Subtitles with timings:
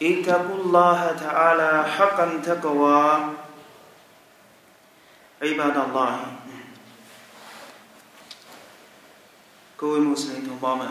[0.00, 3.34] اتقوا الله تعالى حقا تقوى
[5.40, 6.18] عباد الله
[9.76, 10.86] 各位穆斯林同胞们，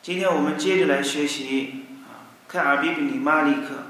[0.00, 3.84] 今天我们接着来学习啊，看阿比比尼马利克，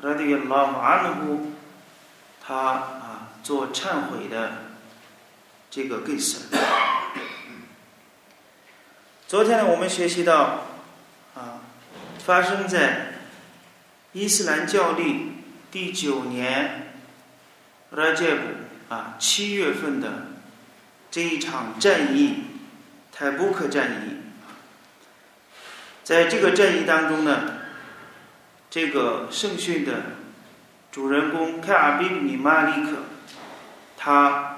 [0.00, 1.52] 拉迪亚拉马安呼，
[2.44, 4.52] 他啊做忏悔的
[5.70, 6.48] 这个故事。
[9.28, 10.64] 昨天呢，我们学习到
[11.36, 11.62] 啊，
[12.25, 13.11] 发生在
[14.13, 15.33] 伊斯兰教历
[15.69, 16.93] 第九年
[17.91, 20.27] 拉杰布啊七月份的
[21.11, 22.45] 这一场战役。
[23.17, 24.17] 泰布克战役，
[26.03, 27.59] 在这个战役当中呢，
[28.69, 29.93] 这个圣训的
[30.91, 33.03] 主人公凯尔比米马利克，
[33.95, 34.57] 他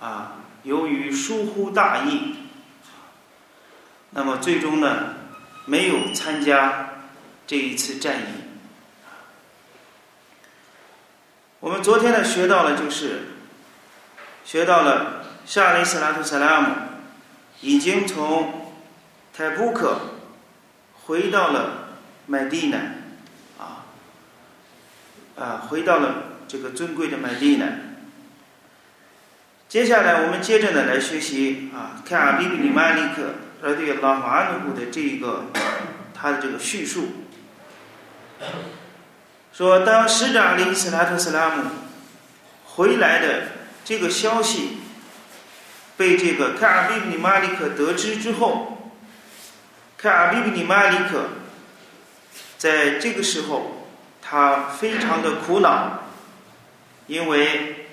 [0.00, 2.36] 啊，由于疏忽大意，
[4.12, 5.16] 那么最终呢，
[5.66, 6.89] 没有参加
[7.50, 8.24] 这一次战役。
[11.58, 13.22] 我们昨天呢学到了，就是
[14.44, 16.76] 学到了夏利斯拉图萨拉姆。
[17.60, 18.72] 已经从
[19.36, 19.98] 泰布克
[21.02, 22.78] 回到了麦地那，
[23.58, 23.84] 啊，
[25.36, 27.66] 啊，回到了这个尊贵的麦地那。
[29.68, 35.46] 接下来，我们接着呢来学习啊，看阿比比里马利克拉对拉马安努的这一个
[36.14, 37.19] 他的这个叙述，
[39.52, 41.64] 说当使者阿里斯拉特斯拉姆
[42.64, 43.42] 回来的
[43.84, 44.78] 这个消息。
[45.96, 48.94] 被这个卡尔比尼马利克得知之后，
[49.98, 51.24] 卡尔比尼马利克
[52.56, 53.86] 在这个时候，
[54.22, 56.04] 他非常的苦恼，
[57.06, 57.88] 因为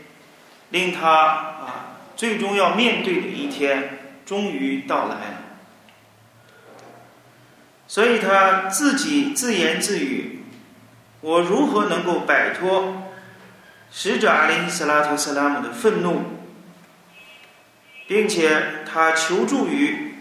[0.70, 5.44] 令他啊最终要面对的一天终于到来了，
[7.90, 10.37] 所以他自己自言自语
[11.28, 13.12] ：“我如何能够摆脱
[13.92, 16.22] 使者阿里斯拉图斯拉姆的愤怒？”
[18.08, 20.16] 并且他求助于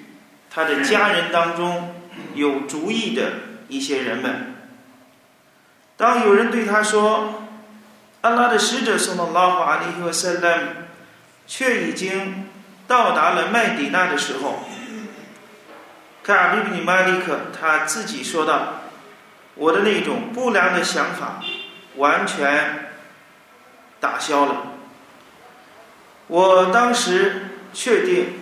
[0.50, 1.94] 他的家人当中
[2.34, 3.34] 有主意的
[3.68, 4.52] 一些人们。
[5.96, 7.44] 当有人对他说
[8.22, 10.62] ：“安拉的使者送到拉法利和塞勒姆，
[11.46, 12.48] 却已经
[12.88, 14.64] 到达了麦迪那的时候，
[16.24, 18.80] 卡尔比比尼马利克他自己说道
[19.56, 21.42] ：“我的那种不良的想法
[21.96, 22.92] 完全
[23.98, 24.62] 打消了。
[26.28, 27.42] 我当时。”
[27.76, 28.38] 确定，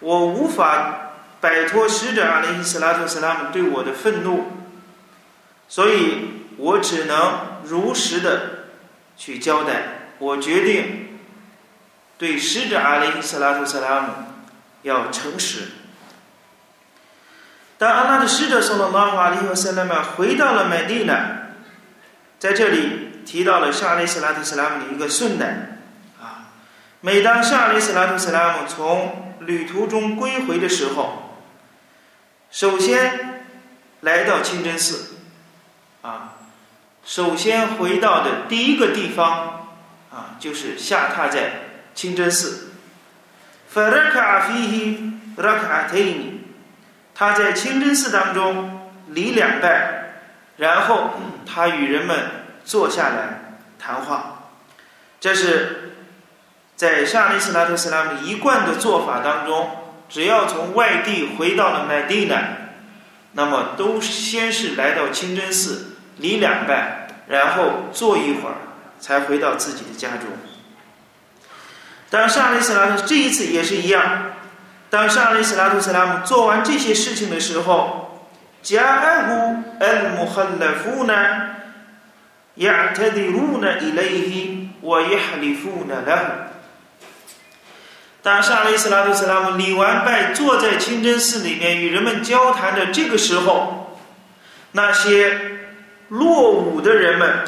[0.00, 4.46] 我无法摆脱使者阿里斯拉特斯拉姆对我的愤怒，
[5.68, 8.64] 所以我只能如实的
[9.16, 10.08] 去交代。
[10.18, 11.20] 我决定
[12.18, 14.08] 对使者阿里斯拉特斯拉姆
[14.82, 15.68] 要诚实。
[17.80, 21.14] 当阿拉的使者送了拉法利和塞勒曼回到了麦地呢，
[22.38, 25.78] 在这里提到了沙利斯拉特斯拉姆的一个顺带。
[27.00, 31.40] 每当夏利斯拉图斯拉姆从旅途中归回的时候，
[32.50, 33.44] 首先
[34.00, 35.14] 来到清真寺，
[36.02, 36.34] 啊，
[37.02, 39.70] 首先回到的第一个地方
[40.12, 41.52] 啊，就是下榻在
[41.94, 42.72] 清真寺。
[43.70, 46.39] 法勒卡阿菲希拉卡阿特尼，
[47.20, 50.14] 他在清真寺当中礼两拜，
[50.56, 51.10] 然后
[51.44, 52.18] 他与人们
[52.64, 54.48] 坐下来谈话，
[55.20, 55.76] 这是。
[56.76, 59.70] 在沙利斯拉特斯拉姆一贯的做法当中，
[60.08, 62.42] 只要从外地回到了麦地那，
[63.32, 68.56] 那么都先是来到清真寺礼两拜，然后坐一会儿，
[68.98, 70.28] 才回到自己的家中。
[72.08, 74.22] 当沙利斯拉特这一次也是一样，
[74.90, 78.26] 当沙利斯拉图斯拉姆做完这些事情的时候，
[78.60, 81.14] 加安胡恩穆罕勒夫呢，
[82.56, 86.48] 亚特迪鲁呢伊雷希，我也哈里夫呢了。
[88.22, 93.96] 当沙利斯拉图斯拉姆礼完拜，坐在清真寺里面与人们交谈的这个时候，
[94.72, 95.38] 那些
[96.08, 97.44] 落伍的人们，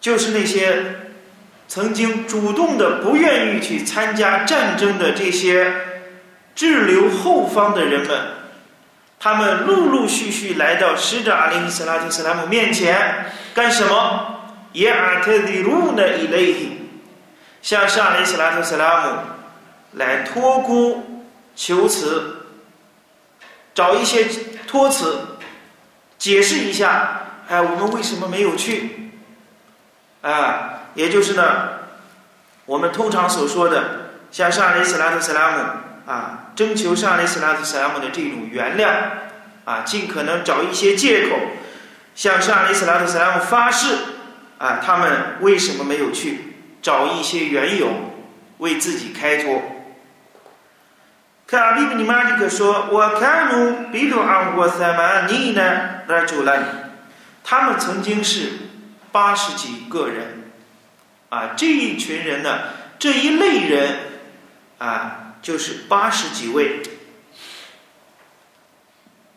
[0.00, 0.97] 就是那些
[1.78, 5.72] 曾经主动的不愿意去参加战争的这些
[6.56, 8.20] 滞留后方的人们，
[9.20, 14.40] 他们陆陆续续来到使者阿林斯拉图斯拉姆面前，干什么？
[14.72, 16.80] 也阿特的路呢一类的，
[17.62, 19.12] 向上雷斯拉特斯拉姆
[19.92, 21.24] 来托孤
[21.54, 22.38] 求辞，
[23.72, 24.26] 找一些
[24.66, 25.16] 托辞，
[26.18, 29.12] 解释一下，哎，我们为什么没有去？
[30.22, 31.68] 啊，也就是呢，
[32.66, 35.58] 我们通常所说的，向上帝斯拉特斯拉姆
[36.06, 38.88] 啊，征求上帝斯拉特斯拉姆的这种原谅，
[39.64, 41.36] 啊，尽可能找一些借口，
[42.14, 43.94] 向上帝斯拉特斯拉姆发誓。
[44.58, 47.90] 啊，他们为什么没有去找一些缘由
[48.58, 49.62] 为自己开脱？
[51.46, 55.62] 看阿比布尼马里克说：“我看努比鲁安沃塞曼尼呢
[56.08, 56.58] 那就来，
[57.44, 58.50] 他们曾经是
[59.12, 60.47] 八十几个人，
[61.28, 62.60] 啊，这一群人呢，
[62.98, 63.98] 这一类人
[64.78, 66.80] 啊，就是八十几位。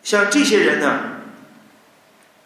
[0.04, 1.00] 像这些人呢，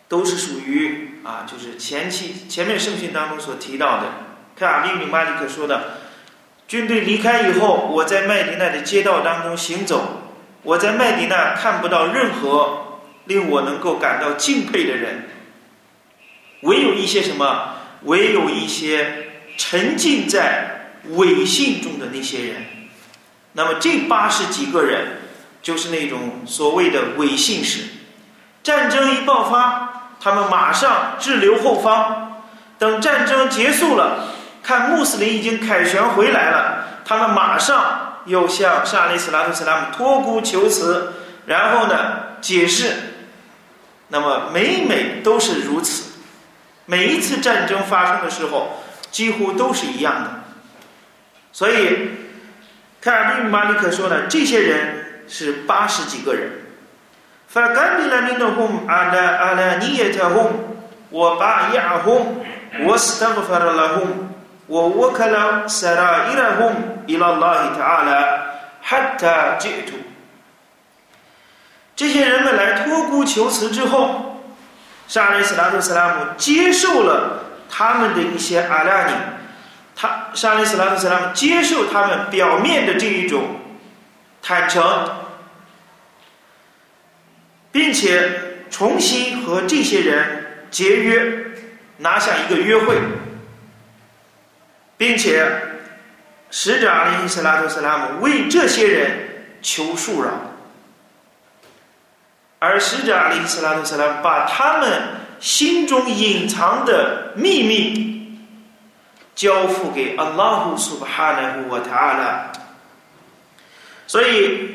[0.07, 4.13] 都是属于。”啊，就是前期前面圣训当中所提到的，
[4.55, 5.97] 看阿利米马里克说的，
[6.67, 10.21] 军队离开以后，我在麦迪那的街道当中行走，
[10.61, 15.27] 我在麦迪那看不到任何令我能够感到敬佩的人，
[16.61, 19.24] 唯有一些什么，唯有一些
[19.57, 22.65] 沉浸在伪信中的那些人。
[23.53, 25.19] 那么这八十几个人，
[25.61, 27.83] 就是那种所谓的伪信士，
[28.63, 29.91] 战争一爆发。
[30.19, 32.41] 他们马上滞留后方，
[32.79, 34.29] 等战争结束了，
[34.63, 41.13] 看穆斯林已经凯旋回来了，他们马上又向沙利斯拉特斯拉姆托孤求辞，
[41.45, 42.91] 然后呢解释。
[44.07, 46.13] 那么每每都是如此，
[46.85, 48.83] 每一次战争发生的时候，
[49.14, 50.30] 几乎都是一样的。
[51.52, 52.10] 所以，
[53.00, 56.52] 凯尔宾马里克说呢，这些人是八十几个人。
[57.52, 60.50] فقبل منهم على علانيتهم
[61.10, 62.44] وبايعهم
[62.86, 64.08] واستغفر لهم
[64.68, 65.34] ووكل
[65.66, 66.74] سرائرهم
[67.08, 68.18] إلى الله تعالى
[68.82, 69.90] حتى جئت
[71.96, 74.40] 这些人们来托孤求辞之后，
[75.08, 79.13] 沙利斯拉特斯拉姆接受了 他们的一些阿拉尼，
[79.95, 83.59] 他沙利斯拉特斯拉姆接受他们表面的这一种
[84.41, 85.23] 坦诚。
[87.75, 91.45] 并且重新和这些人结约，
[91.97, 92.95] 拿下一个约会，
[94.95, 95.45] 并且
[96.49, 100.31] 使者阿里·斯拉特·斯拉姆为这些人求恕饶，
[102.59, 105.01] 而使者阿里·斯拉特·斯拉姆把他们
[105.39, 108.39] 心中隐藏的秘密
[109.35, 112.51] 交付给阿拉胡苏巴哈纳胡瓦塔拉，
[114.07, 114.73] 所以。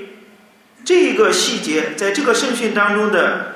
[0.83, 3.55] 这个细节，在这个圣训当中的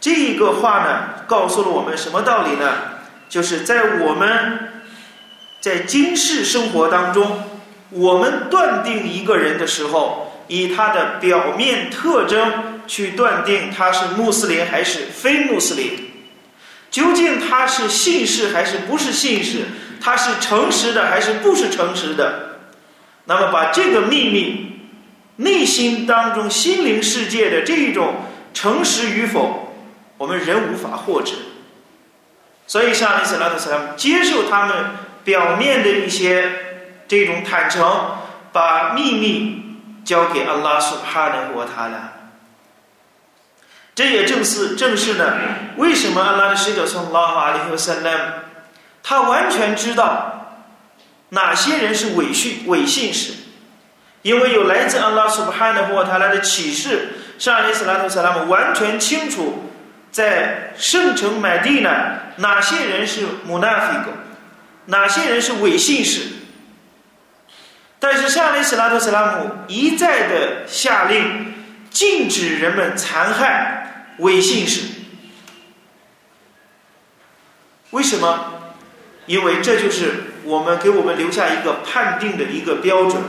[0.00, 2.66] 这个话呢，告诉了我们什么道理呢？
[3.28, 4.82] 就是在我们
[5.60, 7.44] 在今世生活当中，
[7.90, 16.03] 我们断定一个人的时候，以他的表面特征去断定他是穆斯林还是非穆斯林，
[16.94, 19.64] 究竟他是信士还是不是信士，
[20.00, 22.60] 他是诚实的还是不是诚实的，
[23.24, 24.70] 那么把这个秘密。
[25.38, 28.14] 内心当中心灵世界的这一种
[28.52, 29.74] 诚实与否，
[30.16, 31.32] 我们人无法获知。
[32.68, 34.76] 所以，上利斯拉特斯拉姆接受他们
[35.24, 36.48] 表面的一些
[37.08, 38.12] 这种坦诚，
[38.52, 42.12] 把秘密交给阿拉苏哈的国他了。
[43.94, 45.34] 这也正是正是呢，
[45.76, 48.10] 为什么阿拉的使者从拉法里和塞勒，
[49.02, 50.56] 他完全知道
[51.28, 53.32] 哪些人是伪信伪信使。
[54.22, 59.70] 因为有来自安拉苏布汗的或他来的启示，上阿里斯拉特·萨拉姆完全清楚，
[60.10, 61.90] 在圣城买地呢，
[62.36, 64.12] 哪些人是穆纳菲格，
[64.86, 66.22] 哪些人是伪信士。
[68.00, 71.53] 但是上阿里斯拉特·萨拉姆一再的下令，
[71.94, 74.82] 禁止人们残害伪信士。
[77.92, 78.50] 为什么？
[79.26, 83.22] 因为这就是我们给我们留下一个判定的一个标准。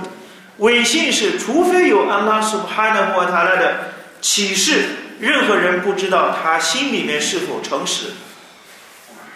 [0.58, 8.08] 伪信是，除非有安拉苏哈纳或他来的启示，任何人不知道他心里面是否诚实。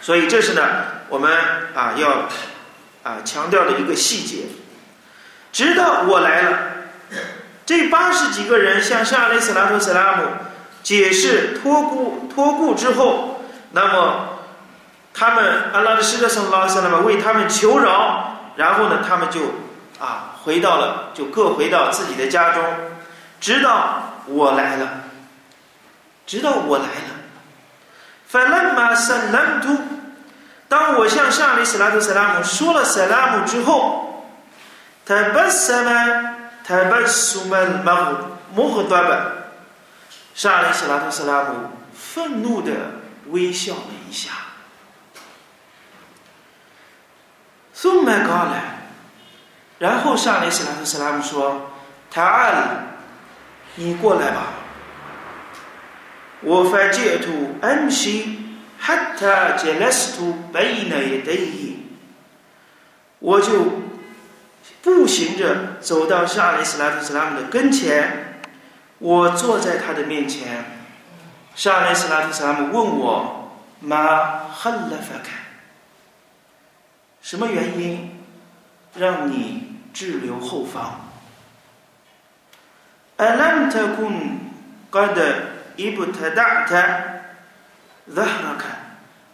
[0.01, 1.31] 所以这是呢，我们
[1.75, 2.27] 啊要
[3.03, 4.45] 啊强调的一个细节。
[5.51, 6.59] 直到我来了，
[7.68, 10.24] 这八十几个人向沙利斯拉图斯拉姆
[10.82, 13.42] 解释托孤托孤之后，
[13.72, 14.38] 那么
[15.12, 19.40] 他们安拉的使者圣拉斯拉姆为他们求饶，然后呢，他们就
[19.98, 20.30] 啊。
[20.44, 22.62] 回到了，就各回到自己的家中，
[23.40, 24.86] 直到我来了，
[26.26, 27.14] 直到我来了。
[28.30, 29.64] فلما سلمت
[31.08, 34.26] 向沙利斯拉特·萨拉姆说了“萨拉姆”之后，
[35.06, 36.34] 他把什么？
[36.68, 38.12] 他把苏曼马
[38.54, 39.32] 摩诃多巴，
[40.34, 42.72] 沙利斯拉特·萨拉姆愤怒的
[43.28, 44.30] 微笑了一下。
[47.72, 48.56] 苏曼高了，
[49.78, 52.84] 然后沙利斯拉特·萨拉姆说：“塔尔，
[53.74, 54.46] 你过来吧。”
[56.42, 58.40] 我发觉图安息。
[58.84, 60.20] حتى جلست
[60.52, 61.76] بين يديه
[63.18, 63.80] 我就
[64.82, 68.42] 步行着走到沙利斯拉特斯拉姆的跟前，
[68.98, 70.64] 我坐在他的面前。
[71.54, 75.30] 沙利斯拉特斯拉姆问我：“马哈拉法卡，
[77.22, 78.24] 什么原因
[78.94, 81.00] 让你滞留后方？”“
[83.16, 84.38] ألم تكن
[84.90, 85.16] قد
[85.78, 86.72] ابتدعت
[88.10, 88.64] ذهرك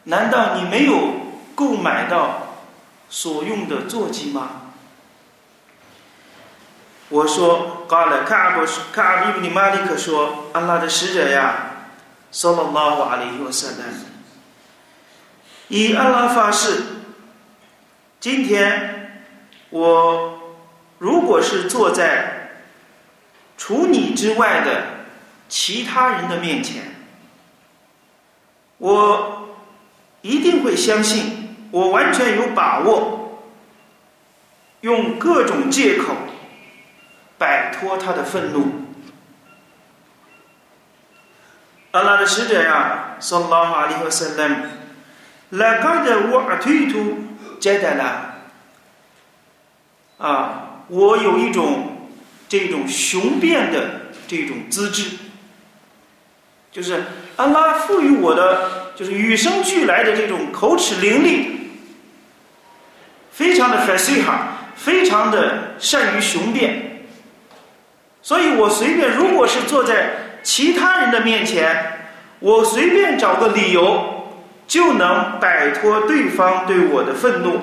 [0.05, 1.15] 难道你没有
[1.55, 2.57] 购买到
[3.09, 4.64] 所用的坐骑吗？
[7.10, 11.56] 我说，嘎了卡布卡阿布尼马里克说，安拉的使者呀，
[12.32, 13.94] 萨拉拉瓦里沃萨兰，
[15.68, 16.82] 以安拉发誓，
[18.20, 19.22] 今天
[19.70, 20.40] 我
[20.98, 22.60] 如果是坐在
[23.56, 24.84] 除你之外的
[25.48, 26.96] 其他人的面前。
[28.78, 29.56] 我
[30.22, 33.42] 一定会相信，我完全有把握，
[34.82, 36.14] 用各种借口
[37.46, 38.88] 摆脱他的愤怒。
[41.92, 44.56] 阿拉的使者呀，说拉哈里和塞勒姆，
[45.52, 47.20] 来刚的我尔推图
[47.60, 48.34] 接待了。
[50.18, 52.10] 啊，我有一种
[52.50, 55.18] 这种雄辩的这种资质，
[56.72, 57.04] 就是。
[57.38, 61.50] 安拉赋予我的就是与生俱来的这种口齿伶俐，
[63.30, 64.38] 非常的 fasiha，
[64.78, 66.95] 非常的善于雄辩，
[68.25, 74.34] 所以我随便如果是坐在其他人的面前，我随便找个理由
[74.65, 77.62] 就能摆脱对方对我的愤怒，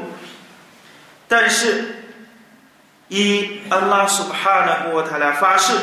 [1.26, 2.04] 但是
[3.08, 5.74] 以安拉苏巴哈纳和他来发誓，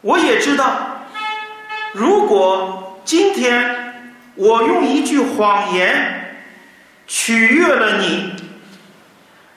[0.00, 1.02] 我也知道。
[1.92, 6.36] 如果今天我用一句谎言
[7.08, 8.32] 取悦了你，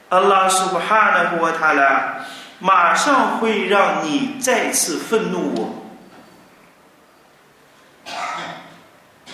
[0.10, 2.16] 阿拉苏巴哈纳和他拉
[2.60, 5.76] 马上会让你再次愤怒我。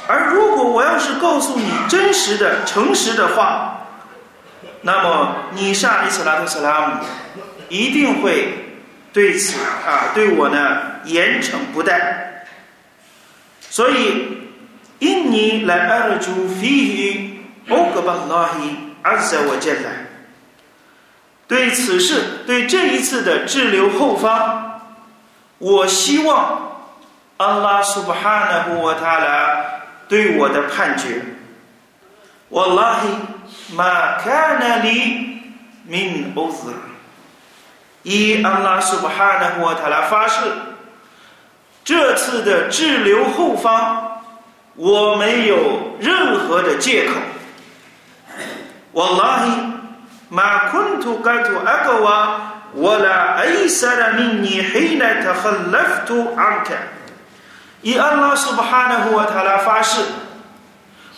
[0.08, 3.88] 而如果我要是告诉你真实的、诚实的话，
[4.82, 7.04] 那么你沙利斯拉特斯拉姆
[7.70, 8.78] 一定会
[9.12, 12.46] 对此啊对我呢严惩不贷。
[13.68, 14.52] 所以，
[15.00, 17.40] 印尼来二主非
[17.70, 20.05] 欧格巴拉希阿塞我见来，
[21.48, 24.82] 对此事，对这一次的滞留后方，
[25.60, 26.88] 我希望
[27.38, 29.66] 阿拉苏巴哈纳布瓦塔拉
[30.08, 31.22] 对我的判决。
[32.50, 33.08] 我拉希
[33.76, 35.42] 马卡纳里
[35.88, 36.74] min 欧兹，
[38.04, 40.42] 以阿拉苏巴哈纳布瓦塔拉发誓。
[41.84, 44.24] 这次的滞留后方，
[44.76, 47.14] 我没有任何的借口。
[48.92, 49.50] 我拉黑
[50.30, 52.40] ma kuntu qatu aqwa
[52.76, 56.78] wala aysara minni hina takhallaftu anka。
[57.82, 60.02] 以安拉苏巴哈纳胡瓦塔拉发誓，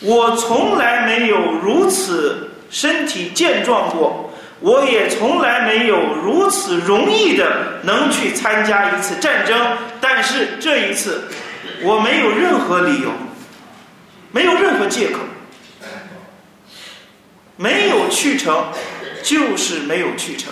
[0.01, 9.57] 我从来没有如此身体健壮过，我也从来没有如此容易的能去参加一次战争。
[10.01, 11.23] 但是这一次，
[11.83, 13.11] 我没有任何理由，
[14.31, 15.19] 没有任何借口，
[17.55, 18.61] 没有去成，
[19.23, 20.51] 就是没有去成。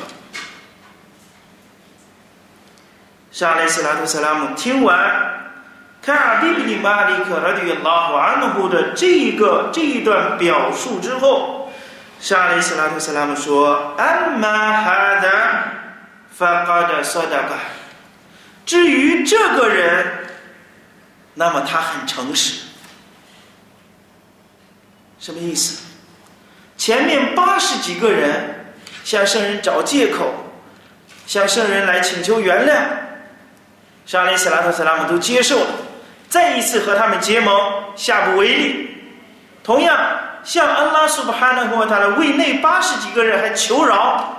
[3.31, 5.51] 沙利斯拉图萨拉姆听完
[6.01, 11.73] 卡尔比比马里克拉迪拉胡安努的这一个这一段表述之后，
[12.19, 14.47] 沙利斯拉图萨拉姆说：“安玛
[14.83, 15.73] 哈达
[16.31, 17.55] 法嘎的萨达嘎。”
[18.65, 20.27] 至于这个人，
[21.33, 22.67] 那么他很诚实，
[25.19, 25.83] 什么意思？
[26.77, 28.54] 前面八十几个人
[29.05, 30.33] 向圣人找借口，
[31.27, 32.73] 向圣人来请求原谅，
[34.07, 35.67] 沙利斯拉特·斯拉姆都接受了，
[36.27, 37.55] 再一次和他们结盟，
[37.95, 38.97] 下不为例。
[39.63, 39.95] 同样，
[40.43, 44.31] 向安拉苏巴哈纳和他的为那八十几个人还求饶。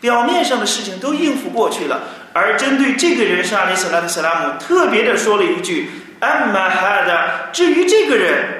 [0.00, 2.00] 表面上的事情都应付过去了，
[2.32, 5.90] 而针对这个人，沙利斯拉特·斯拉姆特别的说了一句
[6.20, 8.59] ：“安玛哈的。”至于这个人，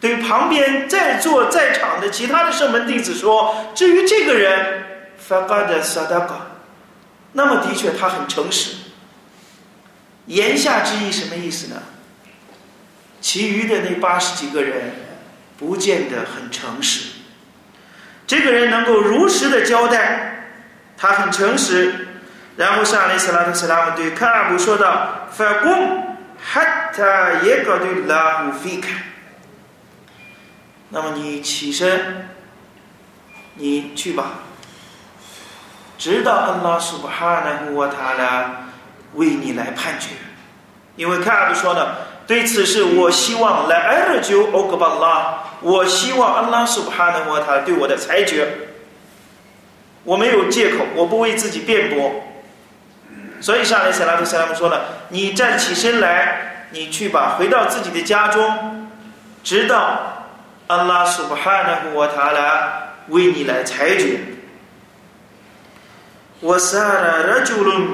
[0.00, 4.84] 对旁边在座在场的其他的圣门弟子说：“至于这个人
[5.28, 6.36] ，faqad sadaqa，
[7.32, 8.76] 那么的确他很诚实。”
[10.26, 11.82] 言下之意什么意思呢？
[13.20, 14.92] 其余的那八十几个人
[15.58, 17.14] 不见得很诚实。
[18.26, 20.52] 这个人能够如实的交代，
[20.96, 22.06] 他很诚实。
[22.56, 26.02] 然后上来斯拉特斯拉姆对卡尔布说道：“faqum
[26.52, 28.86] hatta yaqdi lahu fika。”
[30.90, 32.28] 那么你起身，
[33.54, 34.24] 你去吧，
[35.98, 38.68] 直到安拉苏巴哈纳胡瓦塔拉
[39.14, 40.08] 为你来判决。
[40.96, 41.94] 因为卡尔说呢，
[42.26, 48.48] 对此事我希望来艾尔就欧格巴拉，我希望安拉苏巴哈纳胡瓦塔拉对我的裁决。
[50.04, 52.12] 我没有借口，我不为自己辩驳。
[53.42, 58.88] 所以上来塞拉图塞拉姆说了：“你站起身来，你去吧，回到自己的家中，
[59.44, 60.14] 直到。”
[60.68, 64.20] 安拉苏巴哈纳胡瓦塔拉为你来裁决。
[66.40, 67.88] 我杀了拉朱伦，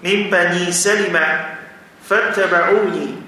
[0.00, 1.58] 明白你塞里曼，
[2.02, 3.18] 芬特巴乌尼。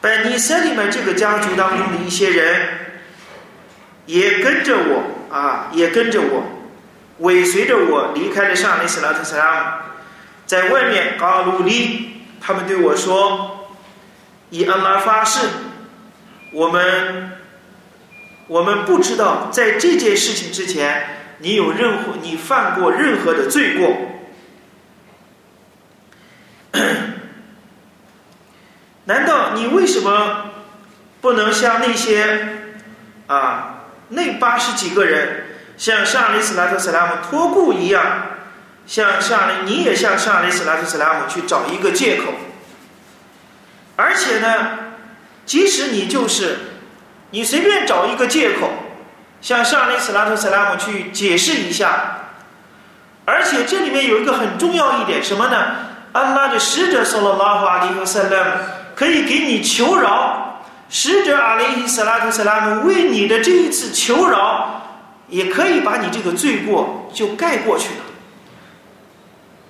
[0.00, 2.68] 本尼塞里曼这个家族当中的一些人，
[4.06, 6.42] 也跟着我啊，也跟着我，
[7.18, 9.82] 尾随着我离开了上利斯拉特斯拉，
[10.46, 13.68] 在外面嘎鲁利，他们对我说
[14.50, 15.46] ：“以安拉发誓，
[16.50, 17.30] 我们。”
[18.46, 21.02] 我们不知道在这件事情之前，
[21.38, 23.96] 你有任何你犯过任何的罪过？
[29.06, 30.50] 难道你为什么
[31.20, 32.48] 不能像那些
[33.26, 35.46] 啊那八十几个人，
[35.78, 38.26] 像上利斯拉特斯拉姆托顾一样，
[38.86, 42.34] 像上你也像上利斯拉特斯拉姆去找一个借口？
[43.96, 44.78] 而且呢，
[45.46, 46.58] 即使你就是。
[47.34, 48.70] 你随便找一个借口，
[49.40, 52.18] 向上利斯拉特·斯拉姆去解释一下。
[53.24, 55.66] 而且这里面有一个很重要一点，什么呢？
[56.12, 58.50] 安拉的使者（说了拉法利和塞拉姆）
[58.94, 64.80] 可以给你求饶，使者阿里斯拉特·斯拉姆为你的这一次求饶，
[65.26, 68.04] 也可以把你这个罪过就盖过去了，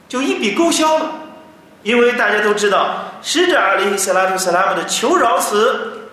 [0.07, 1.13] 就一笔勾销了。
[1.83, 6.04] 因为大家都知道，使者阿里斯拉特·斯拉姆的求饶词。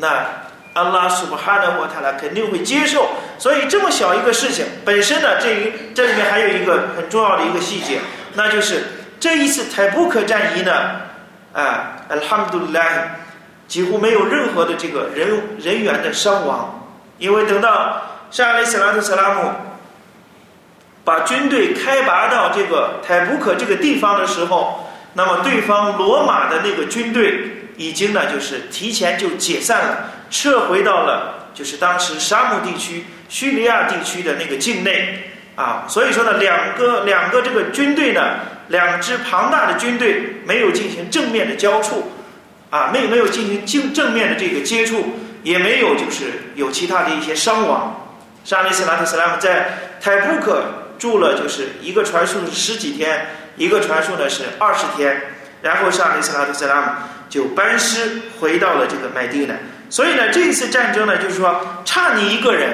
[0.00, 0.26] 那
[0.72, 3.08] 安拉苏布哈的沃塔拉肯定会接受，
[3.38, 7.98] 所以这么小一个事情本身呢，这一这里面还有一个很重要的一个细节，
[8.34, 8.84] 那就是
[9.18, 10.72] 这一次泰布克战役呢，
[11.52, 12.82] 啊，阿拉姆杜拉
[13.66, 19.52] 几乎没有任何的这个人人员的伤亡，因为等到沙雷斯拉特·萨拉姆
[21.04, 27.56] 把军队开拔到这个泰布克这个地方的时候，那么对方罗马的那个军队。
[27.80, 35.86] 已经呢，就是提前就解散了，撤回到了就是当时沙漠地区、叙利亚地区的那个境内啊。
[35.88, 38.34] 所以说呢，两个两个这个军队呢，
[38.68, 42.12] 两支庞大的军队没有进行正面的交触
[42.68, 48.12] 啊，没没有进行正正面的这个接触，也没有就是有其他的一些伤亡。
[48.44, 50.64] 沙利斯拉特斯拉姆在泰布克
[50.98, 55.18] 住了就是一个传述是十几天，一个传述呢是二十天，
[55.62, 56.86] 然后沙利斯拉特斯拉姆。
[57.30, 59.54] 就班师回到了这个麦地呢，
[59.88, 62.72] 所以呢，这一次战争呢，就是说差你一个人，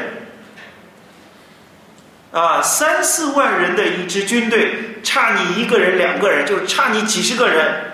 [2.33, 7.93] 啊，三四万人的一支军队，差你一个人、两个人，就是差你几十个人，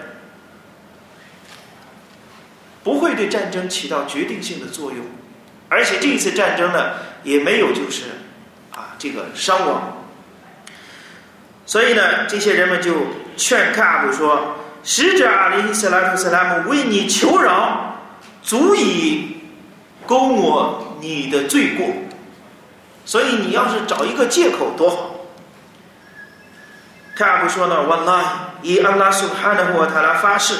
[2.84, 5.04] 不会对战争起到决定性的作用，
[5.68, 6.92] 而且这一次战争呢，
[7.24, 8.04] 也没有就是
[8.70, 10.06] 啊这个伤亡，
[11.66, 14.58] 所以呢，这些人们就劝卡布说。
[14.84, 17.98] 使者阿里斯拉夫斯拉姆为你求饶，
[18.42, 19.36] 足以
[20.06, 21.86] 勾抹你的罪过。
[23.04, 25.14] 所以你要是找一个借口多好。
[27.14, 30.54] 卡布说呢，完了，以安拉苏哈的沃塔拉发誓，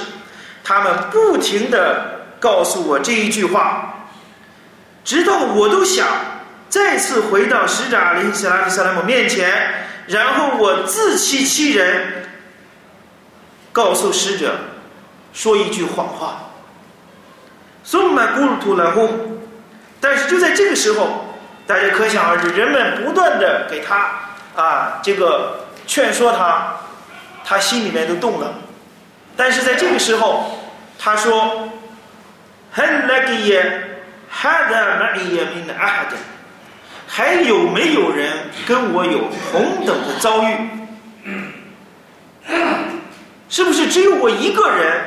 [0.63, 4.07] 他们不停的告诉我这一句话，
[5.05, 6.07] 直到我都想
[6.69, 9.51] 再次回到使者阿里斯拉夫斯拉姆面前，
[10.07, 12.23] 然后我自欺欺人。
[13.73, 14.55] 告诉使者，
[15.33, 16.37] 说一句谎话。
[17.85, 19.09] 送满古鲁图来轰，
[20.01, 21.35] 但是就在这个时候，
[21.67, 24.11] 大家可想而知，人们不断的给他
[24.55, 26.77] 啊这个劝说他，
[27.45, 28.55] 他心里面都动了。
[29.37, 30.59] 但是在这个时候，
[30.99, 31.69] 他说
[32.71, 33.65] ：“很那个也，
[34.29, 36.17] 还的那也没那阿的，
[37.09, 38.31] 还有没有人
[38.67, 40.57] 跟我有同等的遭遇？”
[43.53, 45.03] 是不是只有我一个人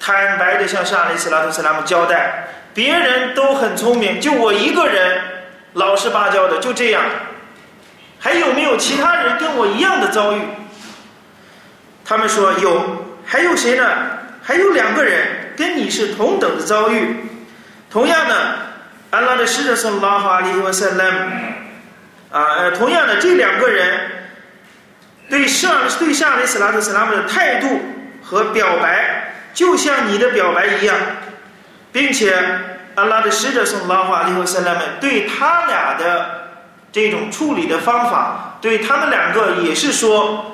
[0.00, 5.22] 坦白的向沙利斯拉图斯拉姆交代，别人都很聪明，就我一个人
[5.74, 7.04] 老实巴交的，就这样。
[8.18, 10.40] 还有没有其他人跟我一样的遭遇？
[12.04, 13.06] 他们说有。
[13.24, 13.84] 还有谁呢？
[14.42, 17.14] 还有两个人跟你是同等的遭遇。
[17.88, 18.56] 同样的，
[19.10, 21.30] 安拉的使者说：“拉哈里瓦塞勒姆
[22.32, 24.09] 啊，同样的这两个人
[25.30, 27.80] 对上对上里斯拉特斯拉姆的态度
[28.22, 30.94] 和表白，就像你的表白一样，
[31.92, 32.36] 并且
[32.96, 36.50] 安拉的使者说：“拉法利和塞勒姆对他俩的
[36.92, 40.46] 这种处理的方法，对他们两个也是说。”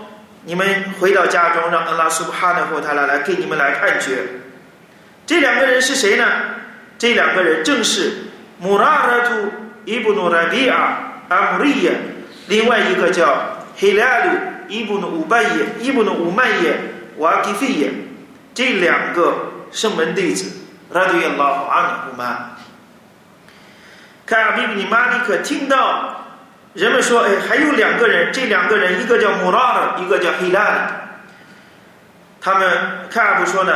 [0.48, 4.18] 你们回到家中，让安拉苏布哈纳或他来来给你们来判决。
[5.26, 6.24] 这两个人是谁呢？
[6.96, 8.12] 这两个人正是
[8.60, 9.52] 穆拉尔图
[9.84, 10.98] 伊布努拉比亚
[11.30, 11.90] 阿姆利亚，
[12.46, 14.30] 另外一个叫黑拉鲁
[14.68, 16.76] 伊布努乌拜耶伊布努乌麦耶
[17.18, 17.90] 瓦基费耶，
[18.55, 19.35] 这两个
[19.70, 20.52] 圣门弟子。
[20.90, 22.55] 拉迪亚拉阿纳胡曼，
[24.24, 26.12] 卡尔比比尼马利克听到。
[26.74, 30.90] 人们说：“哎，还有两个人，这两个人，一个叫穆拉尔，一个叫黑拉
[32.40, 33.72] 他们卡尔布说呢，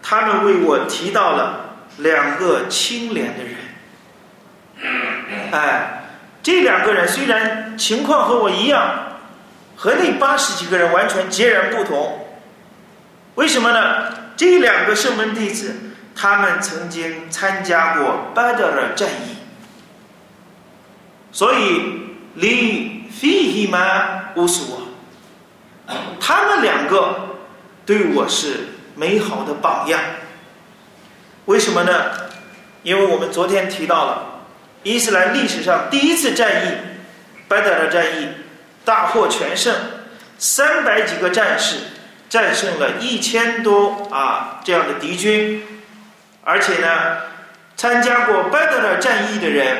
[0.00, 3.54] 他们为我提到了两个清廉的人。
[5.50, 6.04] 哎，
[6.42, 9.07] 这两个人虽然情况和我一样，
[9.78, 12.26] 和那八十几个人完全截然不同。
[13.36, 14.12] 为什么呢？
[14.36, 15.74] 这两个圣门弟子，
[16.14, 19.38] 他们曾经参加过巴德尔战役，
[21.32, 24.82] 所以。”离非希曼无所，
[26.20, 27.18] 他们两个
[27.84, 30.00] 对我是美好的榜样。
[31.46, 31.92] 为什么呢？
[32.84, 34.40] 因为我们昨天提到了
[34.84, 36.70] 伊斯兰历史上第一次战役——
[37.48, 38.28] 巴德尔战役，
[38.88, 39.74] 大获全胜，
[40.38, 41.76] 三百几个战士
[42.30, 45.62] 战胜了一千多啊这样的敌军，
[46.42, 47.18] 而且呢，
[47.76, 49.76] 参加过巴德尔战役的人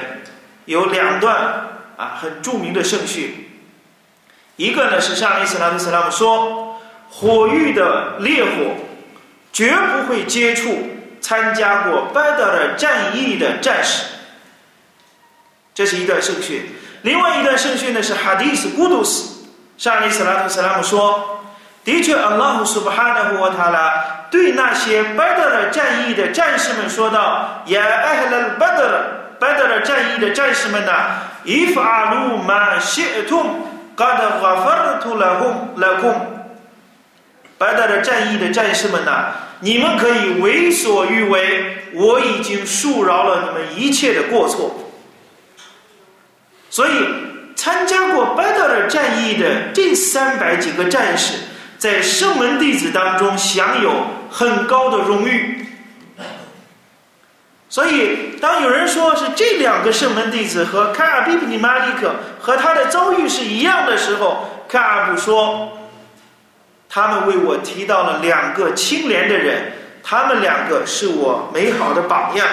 [0.66, 1.64] 有两段。
[1.99, 3.51] 啊，很著名的圣训，
[4.55, 8.51] 一个呢是上伊斯兰的斯拉姆说，火域的烈火
[9.53, 10.90] 绝不会接触
[11.21, 14.05] 参加过巴德尔战役的战士，
[15.75, 16.68] 这是一段圣训。
[17.02, 19.26] 另外一段圣训呢是 Hadith Qudus，
[19.76, 21.40] 上帝斯拉特斯拉姆说
[21.84, 23.92] ：“的确，Allah Subhanahu wa Taala
[24.30, 33.46] 对那些 Badr 战役的战士们说道：‘Ya ahl al Badr, Badr 战役的战士们呐、，If alu ma shi'tum,
[33.96, 36.14] qad ghafartu lahum lakum。’
[37.58, 44.74] 白带的战役的战士们呐、你们可以为所欲为，我已经恕饶了你们一切的过错。”
[46.77, 47.08] 所以，
[47.56, 51.36] 参加过巴德尔战役的这三百几个战士，
[51.77, 55.67] 在圣门弟子当中享有很高的荣誉。
[57.69, 65.77] 所以，当有人说是这两个圣门弟子和卡尔比比尼马利克和他的遭遇是一样的时候，卡尔布说，
[66.89, 72.47] 他们为我提到了两个清廉的人，他们两个是我美好的榜样。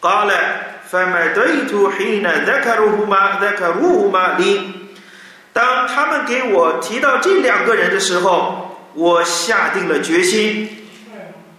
[0.00, 0.30] قال
[0.90, 4.60] فمديت حين ذكرهما ذكرهما لي。
[5.52, 10.68] 当他们给我提到这两个人的时候，我下定了决心。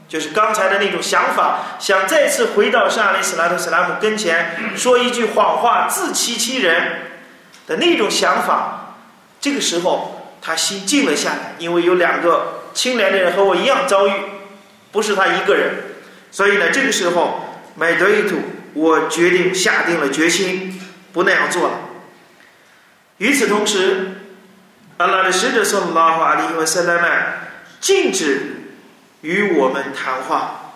[0.07, 7.01] 就是刚才的那种想法，想再次回到圣阿里斯拉特·斯拉姆跟前说一句谎话，自欺欺人
[7.67, 8.95] 的那种想法。
[9.41, 14.11] 这个时候，他心静了下来，因为有两个清廉的人和我一样遭遇，
[14.93, 15.71] 不是他一个人。
[16.31, 17.41] 所以呢，这个时候，
[17.75, 18.37] 买德一土，
[18.74, 20.80] 我决定下定了决心，
[21.12, 21.78] 不那样做了。
[23.18, 24.22] 与此同时，
[24.96, 28.58] 阿拉的使者说：“拉哈里和塞拉曼禁止。”
[29.22, 30.72] 与我们谈话，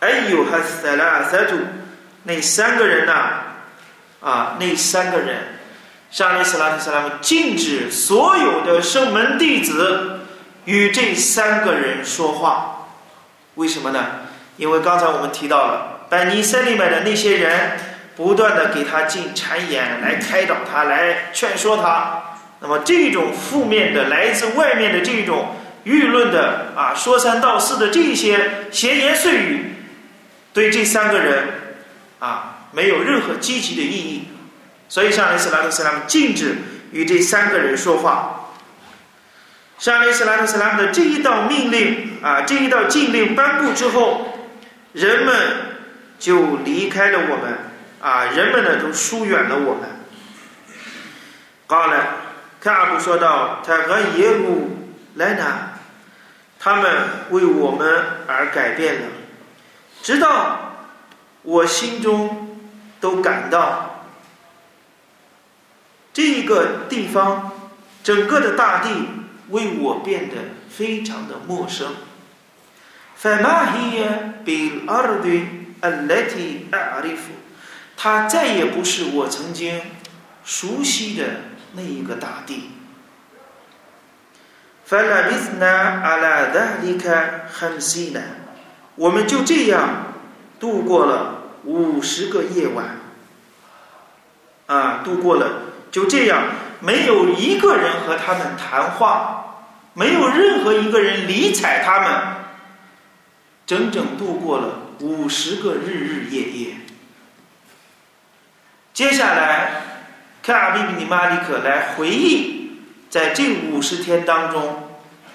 [0.00, 1.56] 哎呦，哈塞拉塞图，
[2.24, 3.44] 那三个人呐，
[4.20, 5.38] 啊，那三个人，
[6.10, 10.20] 沙利斯拉特斯拉禁止所有的圣门弟子
[10.66, 12.88] 与这三个人说话，
[13.54, 14.04] 为什么呢？
[14.58, 17.72] 因为刚才我们提到了，班尼塞里面的那些人
[18.14, 22.22] 不断的给他进谗言，来开导他，来劝说他，
[22.60, 25.56] 那么这种负面的来自外面的这种。
[25.84, 28.38] 舆论的啊，说三道四的这些
[28.70, 29.74] 闲言碎语，
[30.52, 31.42] 对这三个人
[32.20, 34.28] 啊没有任何积极的意义，
[34.88, 36.54] 所以上来斯拉特斯拉姆禁止
[36.92, 38.50] 与这三个人说话。
[39.80, 44.38] 上来斯拉特斯拉姆的这一道命令啊，这一道禁令颁布之后，
[44.92, 45.34] 人们
[46.21, 47.57] 就离开了我们
[48.01, 49.89] 啊，人们呢都疏远了我们。
[51.67, 52.07] 好了，
[52.59, 54.77] 卡布说道：“他和耶路
[55.15, 55.73] 来拿。”
[56.59, 56.91] 他们
[57.29, 59.07] 为我们而改变了，
[60.01, 60.87] 直到
[61.43, 62.57] 我心中
[62.99, 64.05] 都感到
[66.11, 67.51] 这个地方
[68.03, 69.07] 整个的大地
[69.49, 70.35] 为我变得
[70.67, 71.93] 非常的陌生。
[73.21, 75.45] فما هي بالأرض
[75.83, 77.19] التي أعرف
[77.95, 79.81] 它再也不是我曾经
[80.45, 81.23] 熟悉的
[81.73, 82.71] 那一个大地。
[84.87, 88.21] فلبثنا على ذلك خمسين
[88.95, 90.13] 我们就这样
[90.59, 92.97] 度过了五十个夜晚，
[94.67, 96.43] 啊，度过了就这样，
[96.79, 102.37] 没有一个人和他们谈话，没有任何一个人理睬他们。
[103.65, 106.74] 整整度过了 五十个日日夜夜。
[108.94, 109.82] 接下来，
[110.42, 114.88] 卡尔比比尼马里克来回忆在这五十天当中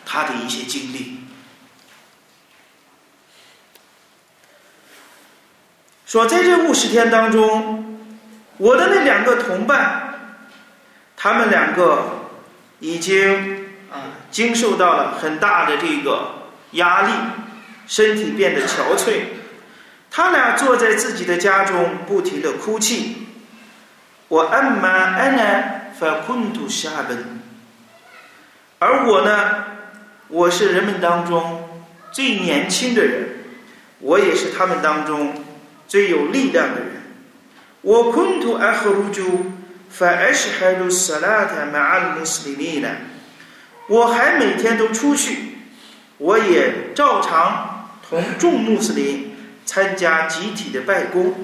[0.06, 1.22] 他的一些经历，
[6.06, 8.00] 说在这五十天当中，
[8.58, 10.20] 我的那两个同伴，
[11.16, 12.30] 他们两个
[12.80, 17.12] 已经啊经受到了很大的这个压力。
[17.90, 19.22] 身体变得憔悴，
[20.10, 23.28] 他俩坐在自己的家中，不停的哭泣。
[24.30, 27.40] 我安玛安娜发困土下本，
[28.80, 29.64] 而我呢，
[30.28, 31.64] 我是人们当中
[32.12, 33.30] 最年轻的人，
[34.00, 35.46] 我也是他们当中
[35.88, 36.92] 最有力量的人。
[37.82, 39.52] 我困土阿赫鲁朱
[39.90, 42.84] 发艾什海鲁萨拉塔马阿穆斯里，
[43.88, 45.60] 我还每天都出去，
[46.18, 47.76] 我也照常。
[48.10, 49.27] 同众穆斯林
[49.68, 51.36] 参加集体的拜功，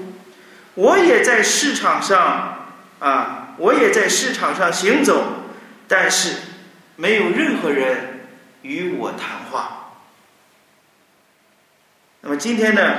[0.74, 5.22] 我也在市场上啊，我也在市场上行走，
[5.86, 6.36] 但是
[6.96, 8.26] 没有任何人
[8.62, 9.92] 与我谈话。
[12.22, 12.96] 那么今天呢，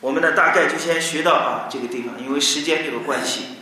[0.00, 3.56] 我们呢大概就先学到啊这个地方，因为时间这个关系。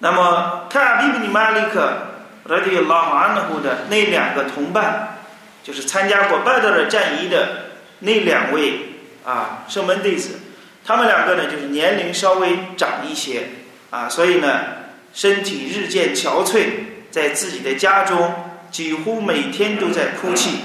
[0.00, 2.08] 那么卡比布尼马利克
[2.44, 5.18] 拉迪拉马安努的那两个同伴，
[5.62, 7.70] 就是参加过拜德尔战役的。
[8.02, 8.89] 那两位
[9.24, 10.40] 啊，圣门弟子，
[10.84, 13.48] 他们两个呢，就是年龄稍微长一些
[13.90, 14.60] 啊，所以呢，
[15.12, 16.64] 身体日渐憔悴，
[17.10, 18.34] 在自己的家中
[18.70, 20.60] 几乎每天都在哭泣。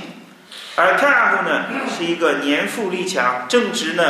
[0.76, 1.66] 而卡阿布呢，
[1.98, 4.04] 是一个年富力强、正值呢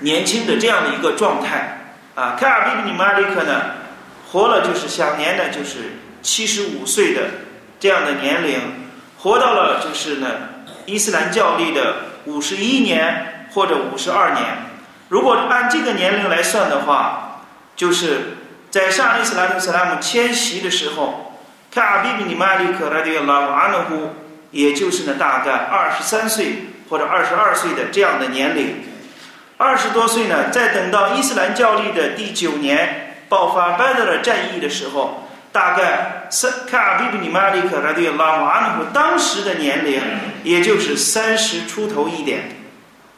[0.00, 2.36] 年轻的这样的一个状态啊。
[2.38, 3.72] 卡尔比比尼马里克呢，
[4.30, 7.22] 活了就是享年呢就是七十五岁的
[7.80, 8.60] 这样的年龄，
[9.18, 10.28] 活到了就是呢。
[10.88, 14.44] 伊斯兰教历的五十一年或者五十二年，
[15.08, 17.42] 如果按这个年龄来算的话，
[17.74, 18.36] 就是
[18.70, 21.38] 在上伊斯兰特·斯拉姆迁徙的时候，
[21.72, 24.14] 卡尔比比尼马里克拉迪拉瓦努呼，
[24.50, 28.84] 也就是呢大概二十三岁或者二十二岁的这样的年龄，
[29.56, 35.22] 二十多岁呢，在等到伊斯兰教历的第九年爆发拜德尔战役的时候。
[35.56, 40.02] 大概三卡尔比比尼马里克拉迪拉瓦努夫当时的年龄
[40.44, 42.42] 也就是三十出头一点，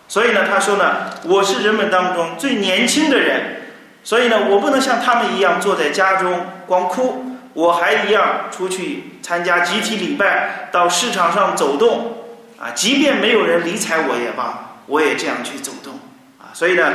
[0.06, 3.62] 所以呢，他说呢，我是人们当中最年轻的人，
[4.04, 12.18] 所以呢，我不能像他们一样坐在家中光哭，我还一样出去参加集体礼拜，到市场上走动，
[12.56, 15.94] 啊，即便没有人理睬我也罢，我也这样去走动，
[16.38, 16.92] 啊，所以呢，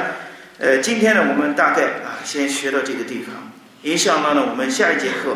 [0.58, 3.36] 呃，今天呢，我们大概啊，先学到这个地方。
[3.84, 5.36] 也想到呢，我们下一节课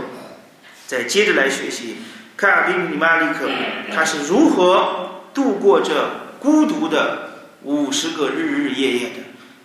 [0.88, 1.98] 再接着来学习
[2.38, 3.50] 卡尔比尼马里克
[3.94, 7.30] 他是如何度过这孤独的
[7.64, 9.16] 五十个日日夜夜的。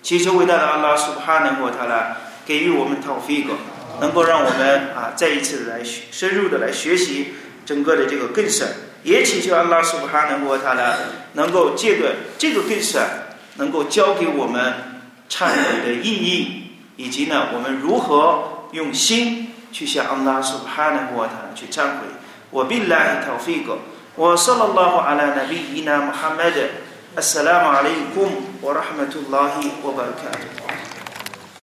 [0.02, 3.52] 祈求伟大的阿拉苏哈能够他来给予我们讨费格，
[4.00, 8.66] 能够让我们啊再一次的来学深入的来学习整个的这个更深。
[9.04, 10.96] 也祈求阿拉苏哈能够他来
[11.34, 13.00] 能够借个这个更深，
[13.58, 14.74] 能够教给我们
[15.30, 18.58] 忏悔的意义，以及呢我们如何。
[18.72, 22.08] 用心去向安拉苏哈纳沃塔去忏悔。
[22.50, 23.78] 我比拉伊陶费格，
[24.16, 26.12] 我萨拉拉哈阿拉纳比伊纳